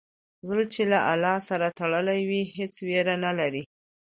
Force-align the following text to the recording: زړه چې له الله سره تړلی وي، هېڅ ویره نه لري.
زړه 0.49 0.63
چې 0.73 0.81
له 0.91 0.99
الله 1.11 1.35
سره 1.49 1.75
تړلی 1.79 2.19
وي، 2.29 2.41
هېڅ 2.57 2.73
ویره 2.87 3.15
نه 3.25 3.31
لري. 3.39 3.63